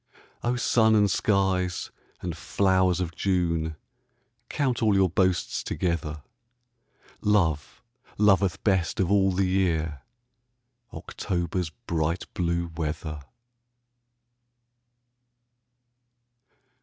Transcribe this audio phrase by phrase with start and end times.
[0.43, 1.91] O sun and skies
[2.21, 3.75] and flowers of June,
[4.49, 6.23] Count all your boasts together,
[7.21, 7.83] Love
[8.17, 10.01] loveth best of all the year
[10.91, 13.21] October's bright blue weather.